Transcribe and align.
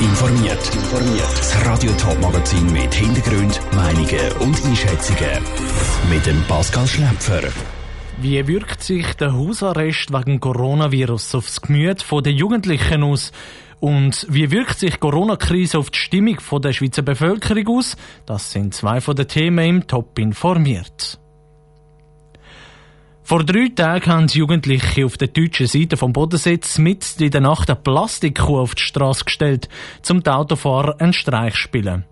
informiert. 0.00 0.58
Das 1.38 1.66
Radio 1.66 1.90
Top 1.92 2.20
Magazin 2.20 2.72
mit 2.72 2.92
Hintergrund, 2.92 3.60
Meinungen 3.74 4.32
und 4.40 4.64
Einschätzungen 4.64 5.42
mit 6.10 6.26
dem 6.26 6.42
Pascal 6.48 6.86
Schläpfer. 6.86 7.42
Wie 8.20 8.46
wirkt 8.46 8.82
sich 8.82 9.14
der 9.14 9.34
Hausarrest 9.34 10.12
wegen 10.12 10.40
Coronavirus 10.40 11.36
aufs 11.36 11.60
Gemüt 11.60 12.04
der 12.10 12.32
Jugendlichen 12.32 13.02
aus? 13.02 13.32
Und 13.80 14.26
wie 14.30 14.50
wirkt 14.50 14.78
sich 14.78 14.98
Corona-Krise 15.00 15.78
auf 15.78 15.90
die 15.90 15.98
Stimmung 15.98 16.38
der 16.62 16.72
Schweizer 16.72 17.02
Bevölkerung 17.02 17.78
aus? 17.78 17.96
Das 18.24 18.52
sind 18.52 18.74
zwei 18.74 19.00
von 19.00 19.16
den 19.16 19.28
Themen 19.28 19.64
im 19.64 19.86
Top 19.86 20.18
informiert. 20.18 21.18
Vor 23.26 23.42
drei 23.42 23.70
Tagen 23.74 24.06
haben 24.08 24.26
Jugendliche 24.28 25.04
auf 25.04 25.16
der 25.16 25.26
deutschen 25.26 25.66
Seite 25.66 25.96
vom 25.96 26.12
Bodensitz 26.12 26.78
mit 26.78 27.20
in 27.20 27.32
der 27.32 27.40
Nacht 27.40 27.68
eine 27.68 27.74
Plastikkuh 27.74 28.60
auf 28.60 28.76
die 28.76 28.84
Straße 28.84 29.24
gestellt, 29.24 29.68
um 30.08 30.22
die 30.22 30.30
Autofahrer 30.30 31.00
einen 31.00 31.12
Streich 31.12 31.54
zu 31.54 31.62
spielen. 31.62 32.04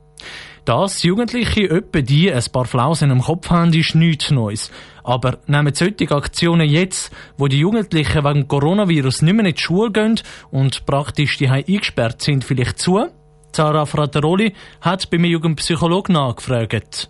Dass 0.65 1.05
Jugendliche 1.05 1.67
öppe 1.67 2.03
die 2.03 2.33
ein 2.33 2.43
paar 2.51 2.65
Flausen 2.65 3.13
im 3.13 3.21
Kopf 3.21 3.49
haben, 3.49 3.73
ist 3.73 3.95
nichts 3.95 4.33
Neues. 4.33 4.73
Aber 5.05 5.39
nehmen 5.47 5.73
solche 5.73 6.11
Aktionen 6.11 6.69
jetzt, 6.69 7.13
wo 7.39 7.47
die 7.47 7.61
Jugendlichen 7.61 8.25
wegen 8.25 8.49
Coronavirus 8.49 9.23
nicht 9.23 9.35
mehr 9.35 9.47
in 9.47 9.55
die 9.55 9.63
Schule 9.63 9.93
gehen 9.93 10.21
und 10.51 10.85
praktisch 10.85 11.39
die 11.39 11.49
eingesperrt 11.49 12.23
sind, 12.23 12.43
vielleicht 12.43 12.81
zu? 12.81 13.07
Sarah 13.53 13.87
Frateroli 13.87 14.53
hat 14.81 15.09
bei 15.11 15.19
mir 15.19 15.29
Jugendpsychologen 15.29 16.15
nachgefragt. 16.15 17.09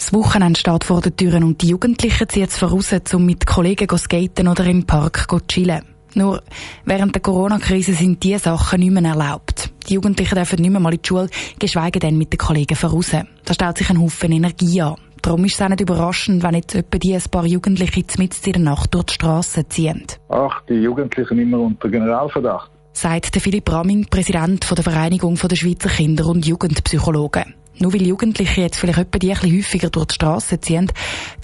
Das 0.00 0.14
Wochenende 0.14 0.58
steht 0.58 0.84
vor 0.84 1.02
den 1.02 1.14
Türen 1.14 1.44
und 1.44 1.60
die 1.60 1.68
Jugendlichen 1.68 2.26
ziehen 2.26 2.44
jetzt 2.44 2.56
voraus, 2.56 2.90
um 3.12 3.26
mit 3.26 3.44
Kollegen 3.44 3.86
zu 3.86 3.98
skaten 3.98 4.48
oder 4.48 4.64
im 4.64 4.86
Park 4.86 5.26
zu 5.28 5.40
chillen. 5.40 5.82
Nur 6.14 6.42
während 6.86 7.14
der 7.14 7.20
Corona-Krise 7.20 7.92
sind 7.92 8.22
diese 8.22 8.38
Sachen 8.38 8.80
nicht 8.80 8.92
mehr 8.92 9.04
erlaubt. 9.04 9.70
Die 9.86 9.94
Jugendlichen 9.94 10.36
dürfen 10.36 10.62
nicht 10.62 10.70
mehr 10.70 10.80
mal 10.80 10.94
in 10.94 11.02
die 11.02 11.06
Schule, 11.06 11.28
geschweige 11.58 11.98
denn 11.98 12.16
mit 12.16 12.32
den 12.32 12.38
Kollegen 12.38 12.76
voraus. 12.76 13.10
Da 13.10 13.52
stellt 13.52 13.76
sich 13.76 13.90
ein 13.90 14.00
Haufen 14.00 14.32
Energie 14.32 14.80
an. 14.80 14.96
Darum 15.20 15.44
ist 15.44 15.56
es 15.56 15.60
auch 15.60 15.68
nicht 15.68 15.82
überraschend, 15.82 16.42
wenn 16.42 16.54
jetzt 16.54 16.74
etwa 16.74 16.96
die 16.96 17.14
ein 17.14 17.22
paar 17.30 17.44
Jugendliche 17.44 18.02
mitten 18.16 18.46
in 18.46 18.52
der 18.52 18.62
Nacht 18.62 18.94
durch 18.94 19.04
die 19.04 19.14
Straße 19.14 19.68
ziehen. 19.68 20.06
Ach, 20.30 20.62
die 20.66 20.76
Jugendlichen 20.76 21.38
immer 21.38 21.60
unter 21.60 21.90
Generalverdacht. 21.90 22.70
Sagt 22.94 23.34
der 23.34 23.42
Philipp 23.42 23.70
Ramming, 23.70 24.06
Präsident 24.06 24.66
der 24.66 24.82
Vereinigung 24.82 25.34
der 25.34 25.56
Schweizer 25.56 25.90
Kinder- 25.90 26.26
und 26.26 26.46
Jugendpsychologen. 26.46 27.59
Nur 27.80 27.94
weil 27.94 28.02
Jugendliche 28.02 28.60
jetzt 28.60 28.76
vielleicht 28.76 28.98
etwa 28.98 29.18
die 29.18 29.32
ein 29.32 29.38
bisschen 29.40 29.56
häufiger 29.56 29.88
durch 29.88 30.06
die 30.08 30.14
Straße 30.16 30.60
ziehen, 30.60 30.92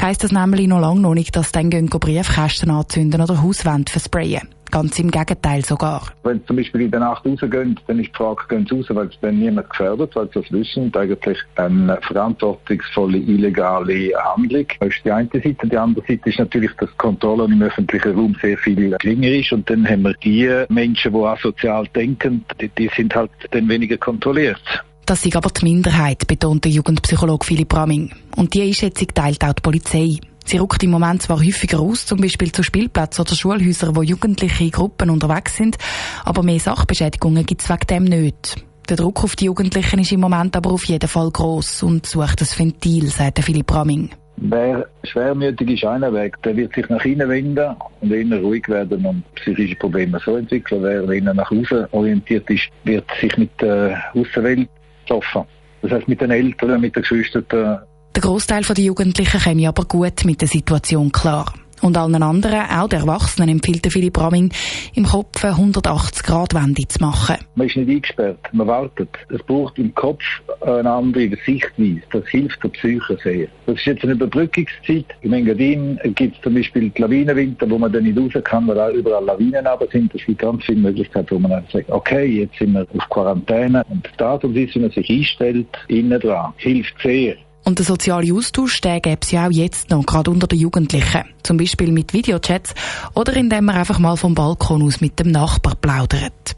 heisst 0.00 0.22
das 0.22 0.32
nämlich 0.32 0.66
noch 0.66 0.80
lange 0.80 1.00
noch 1.00 1.14
nicht, 1.14 1.34
dass 1.34 1.50
sie 1.50 1.52
dann 1.52 1.86
Briefkästen 1.86 2.70
anzünden 2.70 3.22
oder 3.22 3.42
Hauswände 3.42 3.90
versprayen. 3.90 4.46
Ganz 4.70 4.98
im 4.98 5.10
Gegenteil 5.10 5.64
sogar. 5.64 6.02
Wenn 6.24 6.40
sie 6.40 6.46
zum 6.46 6.56
Beispiel 6.56 6.82
in 6.82 6.90
der 6.90 7.00
Nacht 7.00 7.24
rausgehen, 7.24 7.80
dann 7.86 7.98
ist 8.00 8.08
die 8.08 8.16
Frage, 8.16 8.42
gehen 8.48 8.66
sie 8.68 8.76
raus, 8.76 8.86
weil 8.90 9.06
es 9.06 9.18
dann 9.22 9.38
niemand 9.38 9.70
gefährdet, 9.70 10.14
weil 10.14 10.26
sie 10.26 10.40
das 10.40 10.52
wissen 10.52 10.84
und 10.84 10.96
eigentlich 10.96 11.38
eine 11.54 11.98
verantwortungsvolle 12.02 13.16
illegale 13.16 14.12
Handlung. 14.22 14.66
Das 14.80 14.88
ist 14.88 15.04
die 15.04 15.12
eine 15.12 15.30
Seite. 15.32 15.68
Die 15.68 15.78
andere 15.78 16.04
Seite 16.06 16.28
ist 16.28 16.38
natürlich, 16.38 16.72
dass 16.72 16.90
die 16.90 16.96
Kontrolle 16.98 17.44
im 17.44 17.62
öffentlichen 17.62 18.14
Raum 18.14 18.36
sehr 18.42 18.58
viel 18.58 18.90
geringer 18.98 19.28
ist 19.28 19.52
und 19.52 19.70
dann 19.70 19.88
haben 19.88 20.02
wir 20.02 20.14
die 20.14 20.64
Menschen, 20.68 21.14
die 21.14 21.18
asozial 21.18 21.86
denken, 21.94 22.44
die, 22.60 22.68
die 22.68 22.90
sind 22.94 23.14
halt 23.14 23.30
dann 23.52 23.68
weniger 23.68 23.96
kontrolliert. 23.96 24.60
Das 25.06 25.24
ist 25.24 25.36
aber 25.36 25.50
die 25.50 25.64
Minderheit, 25.64 26.26
betont 26.26 26.64
der 26.64 26.72
Jugendpsychologe 26.72 27.46
Philipp 27.46 27.72
Ramming. 27.72 28.10
Und 28.34 28.52
die 28.54 28.62
Einschätzung 28.62 29.06
teilt 29.14 29.44
auch 29.44 29.52
die 29.52 29.62
Polizei. 29.62 30.18
Sie 30.44 30.58
rückt 30.58 30.82
im 30.82 30.90
Moment 30.90 31.22
zwar 31.22 31.38
häufiger 31.38 31.78
aus, 31.78 32.06
zum 32.06 32.20
Beispiel 32.20 32.50
zu 32.50 32.64
Spielplätzen 32.64 33.22
oder 33.22 33.36
Schulhäusern, 33.36 33.94
wo 33.94 34.02
Jugendliche 34.02 34.64
in 34.64 34.72
Gruppen 34.72 35.10
unterwegs 35.10 35.56
sind, 35.56 35.78
aber 36.24 36.42
mehr 36.42 36.58
Sachbeschädigungen 36.58 37.46
gibt 37.46 37.62
es 37.62 37.70
wegen 37.70 37.86
dem 37.88 38.04
nicht. 38.04 38.56
Der 38.88 38.96
Druck 38.96 39.22
auf 39.22 39.36
die 39.36 39.44
Jugendlichen 39.44 40.00
ist 40.00 40.10
im 40.10 40.20
Moment 40.20 40.56
aber 40.56 40.72
auf 40.72 40.84
jeden 40.84 41.08
Fall 41.08 41.30
gross 41.30 41.84
und 41.84 42.04
sucht 42.06 42.40
das 42.40 42.58
Ventil, 42.58 43.06
sagt 43.06 43.38
Philipp 43.44 43.72
Ramming. 43.72 44.10
Wer 44.38 44.88
schwermütig 45.04 45.70
ist, 45.70 45.84
einer 45.84 46.12
Weg, 46.12 46.40
der 46.42 46.56
wird 46.56 46.74
sich 46.74 46.88
nach 46.88 47.04
innen 47.04 47.28
wenden 47.28 47.76
und 48.00 48.12
eher 48.12 48.40
ruhig 48.40 48.68
werden 48.68 49.06
und 49.06 49.22
psychische 49.36 49.76
Probleme 49.76 50.20
so 50.24 50.36
entwickeln. 50.36 50.82
Wer 50.82 51.08
eher 51.08 51.32
nach 51.32 51.50
außen 51.50 51.86
orientiert 51.92 52.50
ist, 52.50 52.68
wird 52.84 53.04
sich 53.20 53.36
mit 53.38 53.50
der 53.60 54.02
Außenwelt 54.14 54.68
schaffen. 55.06 55.44
Das 55.82 55.92
heißt 55.92 56.08
mit 56.08 56.20
den 56.20 56.30
Eltern, 56.30 56.80
mit 56.80 56.96
den 56.96 57.02
Geschwistern. 57.02 57.44
Der 57.50 58.22
Großteil 58.22 58.62
der 58.62 58.84
Jugendlichen 58.84 59.40
käme 59.40 59.68
aber 59.68 59.84
gut 59.84 60.24
mit 60.24 60.40
der 60.40 60.48
Situation 60.48 61.12
klar. 61.12 61.52
Und 61.82 61.96
allen 61.98 62.22
anderen, 62.22 62.60
auch 62.70 62.88
der 62.88 63.00
Erwachsenen, 63.00 63.50
empfiehlt 63.50 63.86
Philipp 63.92 64.18
Ramming, 64.18 64.50
im 64.94 65.04
Kopf 65.04 65.44
eine 65.44 65.54
180-Grad-Wende 65.54 66.88
zu 66.88 67.04
machen. 67.04 67.36
Man 67.54 67.66
ist 67.66 67.76
nicht 67.76 67.88
eingesperrt, 67.88 68.38
man 68.52 68.66
wartet. 68.66 69.10
Es 69.28 69.42
braucht 69.42 69.78
im 69.78 69.94
Kopf 69.94 70.22
eine 70.62 70.90
andere 70.90 71.30
Sichtweise. 71.44 72.02
Das 72.12 72.26
hilft 72.28 72.62
der 72.64 72.70
Psyche 72.70 73.18
sehr. 73.22 73.48
Das 73.66 73.76
ist 73.76 73.84
jetzt 73.84 74.04
eine 74.04 74.12
Überbrückungszeit. 74.12 75.04
Im 75.20 75.34
Engadin 75.34 76.00
gibt 76.14 76.36
es 76.36 76.42
zum 76.42 76.54
Beispiel 76.54 76.90
die 76.90 77.02
Lawinenwinter, 77.02 77.68
wo 77.68 77.78
man 77.78 77.92
dann 77.92 78.04
nicht 78.04 78.18
raus 78.18 78.42
kann, 78.44 78.66
weil 78.68 78.94
überall 78.94 79.24
Lawinen 79.24 79.66
aber 79.66 79.86
sind. 79.88 80.14
Es 80.14 80.24
gibt 80.24 80.38
ganz 80.38 80.64
viele 80.64 80.80
Möglichkeiten, 80.80 81.34
wo 81.34 81.38
man 81.38 81.50
dann 81.50 81.64
sagt, 81.72 81.90
okay, 81.90 82.24
jetzt 82.24 82.58
sind 82.58 82.72
wir 82.72 82.86
auf 82.96 83.08
Quarantäne. 83.10 83.84
Und 83.88 84.06
Art 84.20 84.44
und 84.44 84.54
Weise, 84.54 84.74
wie 84.74 84.80
man 84.80 84.90
sich 84.90 85.08
einstellt, 85.10 85.68
innen 85.88 86.20
dran, 86.20 86.52
hilft 86.56 86.94
sehr. 87.02 87.36
Und 87.66 87.80
der 87.80 87.84
soziale 87.84 88.32
Austausch, 88.32 88.80
den 88.80 89.02
gäbe 89.02 89.18
es 89.20 89.32
ja 89.32 89.48
auch 89.48 89.50
jetzt 89.50 89.90
noch, 89.90 90.06
gerade 90.06 90.30
unter 90.30 90.46
den 90.46 90.60
Jugendlichen. 90.60 91.24
Zum 91.42 91.56
Beispiel 91.56 91.90
mit 91.90 92.12
Videochats 92.12 92.72
oder 93.12 93.34
indem 93.34 93.64
man 93.64 93.74
einfach 93.74 93.98
mal 93.98 94.16
vom 94.16 94.36
Balkon 94.36 94.84
aus 94.84 95.00
mit 95.00 95.18
dem 95.18 95.32
Nachbar 95.32 95.74
plaudert. 95.74 96.54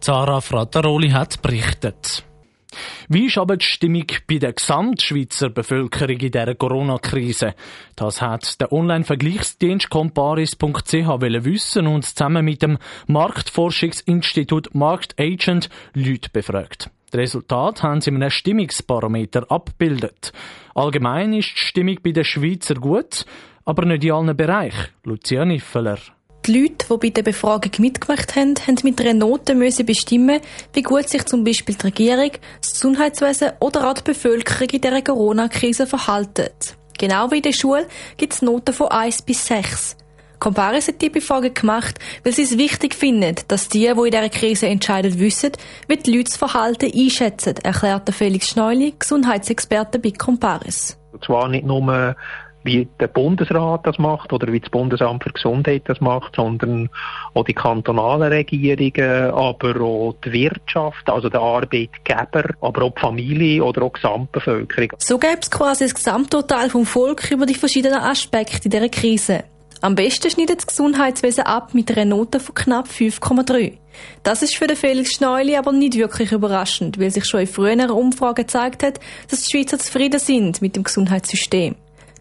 Zara 0.00 0.42
Frattaroli 0.42 1.08
hat 1.08 1.40
berichtet. 1.40 2.22
Wie 3.08 3.26
ist 3.26 3.38
aber 3.38 3.56
die 3.56 3.64
Stimmung 3.64 4.06
bei 4.28 4.36
der 4.36 4.52
Gesamtschweizer 4.52 5.48
Bevölkerung 5.48 6.18
in 6.18 6.30
dieser 6.30 6.54
Corona-Krise? 6.54 7.54
Das 7.96 8.20
hat 8.20 8.60
der 8.60 8.72
Online-Vergleichsdienst 8.72 9.88
comparis.ch 9.88 10.92
wissen 10.92 11.86
und 11.86 12.04
zusammen 12.04 12.44
mit 12.44 12.60
dem 12.60 12.76
Marktforschungsinstitut 13.06 14.74
Marktagent 14.74 15.70
Leute 15.94 16.28
befragt. 16.30 16.90
Das 17.12 17.18
Resultat 17.18 17.82
haben 17.82 18.00
sie 18.00 18.08
in 18.08 18.16
einem 18.16 18.30
Stimmungsbarometer 18.30 19.50
abgebildet. 19.50 20.32
Allgemein 20.74 21.34
ist 21.34 21.50
die 21.50 21.64
Stimmung 21.64 21.98
bei 22.02 22.12
den 22.12 22.24
Schweizer 22.24 22.74
gut, 22.74 23.26
aber 23.66 23.84
nicht 23.84 24.04
in 24.04 24.12
allen 24.12 24.34
Bereichen. 24.34 24.88
Lucia 25.04 25.44
Niffeler. 25.44 25.98
Die 26.46 26.58
Leute, 26.58 26.86
die 26.88 26.96
bei 26.96 27.10
der 27.10 27.22
Befragung 27.22 27.70
mitgemacht 27.78 28.34
haben, 28.34 28.54
haben 28.66 28.78
mit 28.82 28.98
einer 29.02 29.12
Note 29.12 29.54
müssen 29.54 29.84
bestimmen, 29.84 30.40
wie 30.72 30.82
gut 30.82 31.10
sich 31.10 31.26
zum 31.26 31.44
Beispiel 31.44 31.74
die 31.74 31.86
Regierung, 31.86 32.30
das 32.62 32.72
Gesundheitswesen 32.72 33.52
oder 33.60 33.90
auch 33.90 33.94
die 33.94 34.04
Bevölkerung 34.04 34.70
in 34.70 34.80
dieser 34.80 35.02
Corona-Krise 35.02 35.86
verhalten. 35.86 36.48
Genau 36.98 37.30
wie 37.30 37.36
in 37.36 37.42
der 37.42 37.52
Schule 37.52 37.88
gibt 38.16 38.32
es 38.32 38.40
Noten 38.40 38.72
von 38.72 38.88
1 38.88 39.20
bis 39.22 39.46
6. 39.46 39.98
Comparis 40.42 40.88
hat 40.88 41.00
die 41.00 41.08
Befragung 41.08 41.54
gemacht, 41.54 42.00
weil 42.24 42.32
sie 42.32 42.42
es 42.42 42.58
wichtig 42.58 42.96
finden, 42.96 43.36
dass 43.46 43.68
die, 43.68 43.82
die 43.82 43.86
in 43.86 44.10
dieser 44.10 44.28
Krise 44.28 44.66
entscheiden, 44.66 45.20
wissen, 45.20 45.52
wie 45.86 45.96
die 45.96 46.16
Leute 46.16 46.30
das 46.30 46.36
Verhalten 46.36 46.90
einschätzen, 46.92 47.54
erklärte 47.62 48.10
Felix 48.10 48.48
Schneuli, 48.48 48.92
Gesundheitsexperte 48.98 50.00
bei 50.00 50.10
Comparis. 50.10 50.98
Zwar 51.24 51.46
nicht 51.46 51.64
nur 51.64 52.16
wie 52.64 52.88
der 52.98 53.06
Bundesrat 53.06 53.86
das 53.86 53.98
macht 53.98 54.32
oder 54.32 54.52
wie 54.52 54.58
das 54.58 54.70
Bundesamt 54.70 55.22
für 55.22 55.30
Gesundheit 55.30 55.82
das 55.86 56.00
macht, 56.00 56.34
sondern 56.34 56.90
auch 57.34 57.44
die 57.44 57.54
kantonalen 57.54 58.32
Regierungen, 58.32 59.30
aber 59.30 59.80
auch 59.80 60.14
die 60.24 60.32
Wirtschaft, 60.32 61.08
also 61.08 61.28
der 61.28 61.40
Arbeitgeber, 61.40 62.44
aber 62.60 62.82
auch 62.82 62.94
die 62.94 63.00
Familie 63.00 63.62
oder 63.62 63.82
auch 63.82 63.92
die 63.92 64.00
Gesamtbevölkerung. 64.00 64.90
So 64.98 65.18
gäbe 65.18 65.38
es 65.40 65.50
quasi 65.50 65.84
das 65.84 65.94
Gesamttotal 65.94 66.68
vom 66.68 66.84
Volk 66.84 67.30
über 67.30 67.46
die 67.46 67.54
verschiedenen 67.54 68.00
Aspekte 68.00 68.68
dieser 68.68 68.88
Krise. 68.88 69.44
Am 69.82 69.96
besten 69.96 70.30
schneidet 70.30 70.58
das 70.58 70.68
Gesundheitswesen 70.68 71.42
ab 71.42 71.74
mit 71.74 71.90
einer 71.90 72.04
Note 72.04 72.38
von 72.38 72.54
knapp 72.54 72.86
5,3. 72.86 73.78
Das 74.22 74.40
ist 74.40 74.54
für 74.54 74.68
den 74.68 74.76
Felix 74.76 75.14
Schneuli 75.14 75.56
aber 75.56 75.72
nicht 75.72 75.96
wirklich 75.96 76.30
überraschend, 76.30 77.00
weil 77.00 77.10
sich 77.10 77.24
schon 77.24 77.40
in 77.40 77.46
früheren 77.48 77.90
Umfragen 77.90 78.46
gezeigt 78.46 78.84
hat, 78.84 79.00
dass 79.28 79.42
die 79.42 79.50
Schweizer 79.50 79.80
zufrieden 79.80 80.20
sind 80.20 80.62
mit 80.62 80.76
dem 80.76 80.84
Gesundheitssystem. 80.84 81.74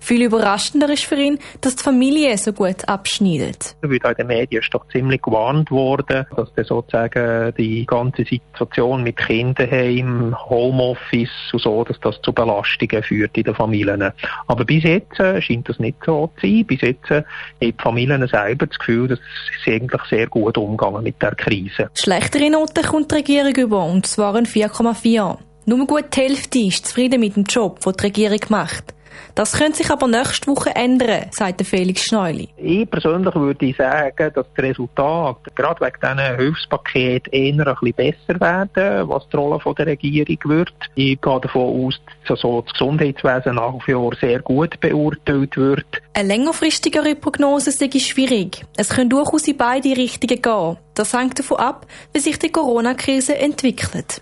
Viel 0.03 0.23
überraschender 0.23 0.89
ist 0.89 1.03
für 1.03 1.15
ihn, 1.15 1.37
dass 1.61 1.75
die 1.75 1.83
Familie 1.83 2.35
so 2.35 2.51
gut 2.53 2.89
abschneidet. 2.89 3.75
In 3.83 3.91
den 3.91 4.27
Medien 4.27 4.63
ist 4.63 4.73
doch 4.73 4.85
ziemlich 4.91 5.21
gewarnt 5.21 5.69
worden, 5.69 6.25
dass 6.35 6.51
dann 6.55 6.65
sozusagen 6.65 7.53
die 7.55 7.85
ganze 7.85 8.25
Situation 8.25 9.03
mit 9.03 9.17
Kinderheim, 9.17 10.35
Homeoffice 10.49 11.29
und 11.53 11.61
so, 11.61 11.83
dass 11.83 11.99
das 11.99 12.19
zu 12.23 12.33
Belastungen 12.33 13.03
führt 13.03 13.37
in 13.37 13.43
den 13.43 13.53
Familien. 13.53 14.11
Aber 14.47 14.65
bis 14.65 14.83
jetzt 14.83 15.19
äh, 15.19 15.39
scheint 15.39 15.69
das 15.69 15.77
nicht 15.77 15.97
so 16.03 16.31
zu 16.39 16.47
sein. 16.47 16.65
Bis 16.65 16.81
jetzt 16.81 17.11
äh, 17.11 17.17
haben 17.17 17.25
die 17.61 17.75
Familien 17.77 18.27
selber 18.27 18.65
das 18.65 18.79
Gefühl, 18.79 19.07
dass 19.07 19.19
sie 19.63 19.73
eigentlich 19.73 20.01
sehr 20.09 20.27
gut 20.27 20.57
umgehen 20.57 21.03
mit 21.03 21.21
der 21.21 21.35
Krise. 21.35 21.91
Schlechtere 21.93 22.49
Noten 22.49 22.83
kommt 22.83 23.11
die 23.11 23.15
Regierung 23.15 23.53
über, 23.55 23.85
und 23.85 24.07
zwar 24.07 24.33
ein 24.35 24.47
4,4. 24.47 25.37
Nur 25.67 25.85
gut 25.85 26.05
die 26.15 26.21
Hälfte 26.21 26.59
ist 26.59 26.87
zufrieden 26.87 27.19
mit 27.19 27.35
dem 27.35 27.43
Job, 27.43 27.79
den 27.81 27.93
die 27.93 28.03
Regierung 28.03 28.39
macht. 28.49 28.95
Das 29.35 29.53
könnte 29.53 29.77
sich 29.77 29.89
aber 29.89 30.07
nächste 30.07 30.47
Woche 30.47 30.75
ändern, 30.75 31.25
sagt 31.31 31.65
Felix 31.65 32.03
Schneuli. 32.03 32.49
Ich 32.57 32.89
persönlich 32.89 33.33
würde 33.35 33.73
sagen, 33.73 34.31
dass 34.33 34.45
das 34.55 34.63
Resultat 34.63 35.37
gerade 35.55 35.81
wegen 35.81 35.97
diesen 36.01 36.37
Hilfspaket 36.37 37.27
eher 37.31 37.67
ein 37.67 37.75
bisschen 37.81 37.93
besser 37.93 38.39
werden, 38.39 39.09
was 39.09 39.27
die 39.29 39.37
Rolle 39.37 39.59
der 39.75 39.87
Regierung 39.87 40.37
wird. 40.45 40.73
Ich 40.95 41.19
gehe 41.21 41.39
davon 41.39 41.87
aus, 41.87 42.01
dass 42.27 42.41
so 42.41 42.61
das 42.61 42.73
Gesundheitswesen 42.73 43.55
nach 43.55 43.73
wie 43.85 43.93
vor 43.93 44.13
sehr 44.19 44.39
gut 44.39 44.79
beurteilt 44.79 45.55
wird. 45.57 45.85
Eine 46.13 46.27
längerfristigere 46.27 47.15
Prognose 47.15 47.71
sei 47.71 47.89
schwierig. 47.99 48.65
Es 48.77 48.89
können 48.89 49.09
durchaus 49.09 49.47
in 49.47 49.57
beide 49.57 49.95
Richtungen 49.95 50.41
gehen. 50.41 50.77
Das 50.93 51.13
hängt 51.13 51.39
davon 51.39 51.57
ab, 51.57 51.85
wie 52.13 52.19
sich 52.19 52.37
die 52.37 52.51
Corona-Krise 52.51 53.37
entwickelt. 53.37 54.21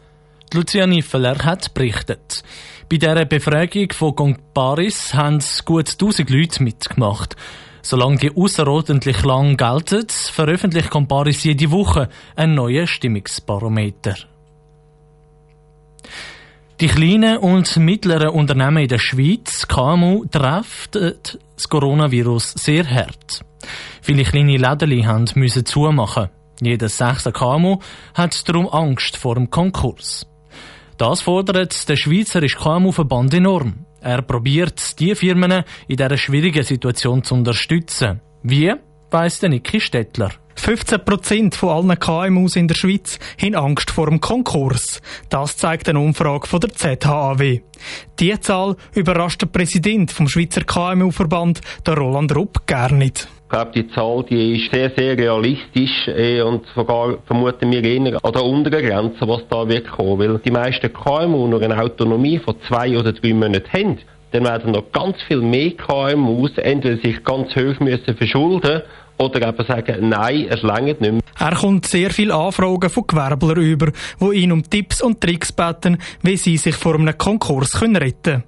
Luciane 0.54 1.04
Feller 1.04 1.38
hat 1.46 1.74
berichtet. 1.74 2.44
Bei 2.90 2.98
dieser 2.98 3.26
Befragung 3.26 3.92
von 3.92 4.16
Comparis 4.16 5.14
haben 5.14 5.44
gut 5.64 5.92
1000 5.92 6.30
Leute 6.30 6.64
mitgemacht. 6.64 7.36
Solange 7.84 8.18
die 8.18 8.36
außerordentlich 8.36 9.24
lang 9.24 9.58
gelten, 9.58 10.08
veröffentlicht 10.10 10.90
Comparis 10.90 11.44
jede 11.44 11.70
Woche 11.72 12.10
einen 12.36 12.56
neuen 12.56 12.88
Stimmungsbarometer. 12.88 14.16
Die 16.82 16.88
kleinen 16.88 17.38
und 17.38 17.78
mittleren 17.78 18.30
Unternehmen 18.30 18.84
in 18.84 18.88
der 18.88 19.00
Schweiz, 19.00 19.68
KMU, 19.68 20.26
treffen 20.26 21.14
das 21.56 21.70
Coronavirus 21.70 22.54
sehr 22.54 22.90
hart. 22.90 23.42
Viele 24.02 24.24
kleine 24.24 24.58
Läden 24.58 25.30
müssen 25.36 25.66
zumachen. 25.66 26.30
Jeder 26.62 26.90
sechste 26.90 27.32
KMU 27.32 27.80
hat 28.14 28.48
darum 28.48 28.68
Angst 28.70 29.18
vor 29.18 29.36
dem 29.36 29.50
Konkurs. 29.50 30.29
Das 31.00 31.22
fordert 31.22 31.88
der 31.88 31.96
Schweizerische 31.96 32.58
KMU-Verband 32.58 33.34
enorm. 33.34 33.86
Er 34.02 34.22
probiert, 34.22 35.00
die 35.00 35.16
Firmen 35.16 35.64
in 35.88 35.96
dieser 35.96 36.18
schwierigen 36.18 36.62
Situation 36.62 37.24
zu 37.24 37.36
unterstützen. 37.36 38.20
Wie, 38.44 38.74
weiss 39.10 39.40
der 39.40 39.48
Niki 39.48 39.80
Stettler. 39.80 40.32
15 40.56 41.06
Prozent 41.06 41.56
von 41.56 41.70
allen 41.70 41.98
KMUs 41.98 42.58
in 42.58 42.68
der 42.68 42.76
Schweiz 42.76 43.18
haben 43.42 43.56
Angst 43.56 43.92
vor 43.92 44.10
dem 44.10 44.20
Konkurs. 44.20 45.02
Das 45.30 45.56
zeigt 45.56 45.88
eine 45.88 46.02
Umfrage 46.02 46.48
von 46.48 46.60
der 46.60 46.74
ZHAW. 46.74 47.62
Die 48.20 48.40
Zahl 48.42 48.76
überrascht 48.94 49.42
der 49.42 49.48
Präsident 49.48 50.12
vom 50.12 50.28
Schweizer 50.28 50.66
KMU-Verband, 50.66 51.62
der 51.86 51.96
Roland 51.96 52.36
Rupp, 52.36 52.68
gar 52.68 52.92
nicht. 52.92 53.30
Ich 53.50 53.58
glaube, 53.58 53.72
die 53.74 53.90
Zahl 53.90 54.24
die 54.30 54.58
ist 54.58 54.72
sehr, 54.72 54.92
sehr 54.96 55.18
realistisch 55.18 56.08
äh, 56.08 56.40
und 56.40 56.68
sogar 56.76 57.18
vermuten 57.26 57.72
wir 57.72 57.84
eher 57.84 58.24
an 58.24 58.32
der 58.32 58.44
unteren 58.44 58.86
Grenze, 58.86 59.28
was 59.28 59.42
da 59.50 59.68
wird 59.68 59.90
kommen. 59.90 60.20
Weil 60.20 60.38
die 60.38 60.52
meisten 60.52 60.94
KMU 60.94 61.48
nur 61.48 61.60
eine 61.60 61.82
Autonomie 61.82 62.38
von 62.38 62.54
zwei 62.68 62.96
oder 62.96 63.12
drei 63.12 63.34
Monaten 63.34 63.74
haben. 63.74 63.98
Dann 64.32 64.46
werden 64.46 64.74
noch 64.74 64.92
ganz 64.92 65.18
viel 65.28 65.42
mehr 65.42 65.72
KMUs 65.72 66.60
entweder 66.60 66.98
sich 66.98 67.24
ganz 67.24 67.50
hoch 67.56 67.80
müssen 67.80 68.16
verschulden 68.16 68.84
oder 69.18 69.48
eben 69.48 69.66
sagen, 69.66 70.10
nein, 70.10 70.46
es 70.48 70.62
längert 70.62 71.02
nicht 71.02 71.12
mehr. 71.12 71.22
Er 71.40 71.56
kommt 71.56 71.88
sehr 71.88 72.12
viele 72.12 72.36
Anfragen 72.36 72.90
von 72.92 73.08
Gewerblern 73.08 73.58
über, 73.58 73.92
die 74.22 74.44
ihn 74.44 74.52
um 74.52 74.62
Tipps 74.62 75.02
und 75.02 75.22
Tricks 75.22 75.52
beten, 75.52 75.98
wie 76.22 76.38
sie 76.38 76.58
sich 76.58 76.76
vor 76.76 76.94
einem 76.94 77.18
Konkurs 77.18 77.82
retten 77.82 78.22
können. 78.22 78.44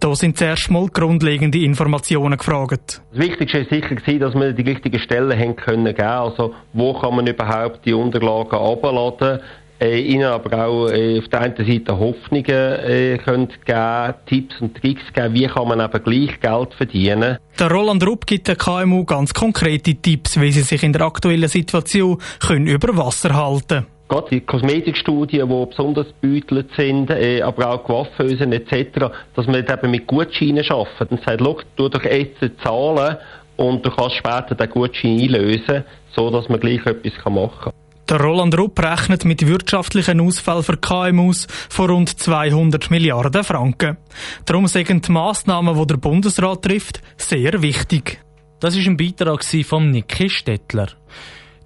Da 0.00 0.14
sind 0.14 0.36
zuerst 0.36 0.70
mal 0.70 0.88
grundlegende 0.88 1.58
Informationen 1.58 2.38
gefragt. 2.38 3.02
Das 3.12 3.20
Wichtigste 3.20 3.60
war 3.60 3.68
sicher, 3.68 4.18
dass 4.18 4.34
wir 4.34 4.52
die 4.52 4.62
richtigen 4.62 4.98
Stellen 5.00 5.38
haben 5.38 5.56
können 5.56 5.84
geben. 5.84 6.02
Also, 6.02 6.54
wo 6.72 6.94
kann 6.94 7.16
man 7.16 7.26
überhaupt 7.26 7.84
die 7.84 7.92
Unterlagen 7.92 8.58
abladen? 8.58 9.40
Äh, 9.82 10.00
ihnen 10.00 10.26
aber 10.26 10.64
auch 10.64 10.88
äh, 10.90 11.18
auf 11.18 11.26
der 11.26 11.40
einen 11.40 11.56
Seite 11.56 11.98
Hoffnungen 11.98 12.46
äh, 12.46 13.18
können 13.18 13.48
geben, 13.64 14.14
Tipps 14.26 14.60
und 14.60 14.76
Tricks 14.76 15.02
geben, 15.12 15.34
wie 15.34 15.48
kann 15.48 15.66
man 15.66 15.80
eben 15.80 16.04
gleich 16.04 16.38
Geld 16.40 16.74
verdienen. 16.74 17.38
Der 17.58 17.68
Roland 17.68 18.06
Rupp 18.06 18.24
gibt 18.26 18.46
der 18.46 18.54
KMU 18.54 19.04
ganz 19.04 19.34
konkrete 19.34 19.96
Tipps, 19.96 20.40
wie 20.40 20.52
sie 20.52 20.60
sich 20.60 20.84
in 20.84 20.92
der 20.92 21.02
aktuellen 21.02 21.48
Situation 21.48 22.18
können 22.38 22.68
über 22.68 22.96
Wasser 22.96 23.34
halten 23.34 23.66
können 23.68 23.86
gerade 24.12 24.28
die 24.30 24.40
Kosmetikstudien, 24.40 25.48
die 25.48 25.66
besonders 25.66 26.06
beutelt 26.20 26.68
sind, 26.76 27.10
äh, 27.10 27.40
aber 27.40 27.70
auch 27.70 27.84
Coiffeusen 27.84 28.52
etc., 28.52 29.10
dass 29.34 29.46
man 29.46 29.56
eben 29.66 29.90
mit 29.90 30.06
Gutscheinen 30.06 30.64
arbeitet 30.68 31.10
und 31.10 31.24
sagt, 31.24 31.40
schau, 31.40 31.58
du 31.76 31.88
doch 31.88 32.04
jetzt 32.04 32.40
zahlen 32.62 33.16
und 33.56 33.84
du 33.84 33.90
kannst 33.90 34.16
später 34.16 34.54
den 34.54 34.70
Gutschein 34.70 35.18
einlösen, 35.18 35.84
so 36.14 36.30
dass 36.30 36.48
man 36.48 36.60
gleich 36.60 36.84
etwas 36.84 37.12
machen 37.32 37.50
kann. 37.62 37.72
Der 38.08 38.20
Roland 38.20 38.58
Rupp 38.58 38.78
rechnet 38.82 39.24
mit 39.24 39.46
wirtschaftlichen 39.46 40.20
Ausfällen 40.20 40.62
für 40.62 40.76
KMUs 40.76 41.46
von 41.70 41.88
rund 41.88 42.18
200 42.18 42.90
Milliarden 42.90 43.44
Franken. 43.44 43.96
Darum 44.44 44.66
sind 44.66 45.08
die 45.08 45.12
Massnahmen, 45.12 45.78
die 45.78 45.86
der 45.86 45.96
Bundesrat 45.96 46.62
trifft, 46.62 47.00
sehr 47.16 47.62
wichtig. 47.62 48.20
Das 48.60 48.76
ist 48.76 48.86
ein 48.86 48.98
Beitrag 48.98 49.42
von 49.44 49.90
Niki 49.90 50.28
Stettler. 50.28 50.88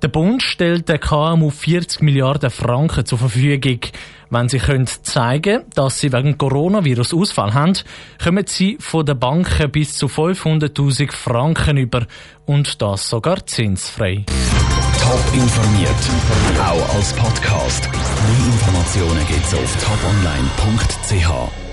Der 0.02 0.08
Bund 0.08 0.42
stellt 0.42 0.88
der 0.88 0.98
KMU 0.98 1.50
40 1.50 2.02
Milliarden 2.02 2.50
Franken 2.50 3.06
zur 3.06 3.18
Verfügung. 3.18 3.80
Wenn 4.28 4.48
sie 4.48 4.58
können 4.58 4.86
zeigen 4.86 5.62
dass 5.74 6.00
sie 6.00 6.12
wegen 6.12 6.36
Coronavirus 6.36 7.14
Ausfall 7.14 7.54
haben, 7.54 7.74
kommen 8.22 8.44
sie 8.46 8.76
von 8.80 9.06
den 9.06 9.18
Banken 9.18 9.70
bis 9.70 9.96
zu 9.96 10.06
500.000 10.06 11.12
Franken 11.12 11.76
über 11.76 12.06
und 12.44 12.82
das 12.82 13.08
sogar 13.08 13.46
zinsfrei. 13.46 14.24
Top 15.00 15.34
informiert, 15.34 15.90
auch 16.60 16.94
als 16.94 17.12
Podcast. 17.12 17.88
Mehr 17.90 18.46
Informationen 18.52 19.26
gibt's 19.28 19.54
auf 19.54 19.76
toponline.ch. 19.84 21.65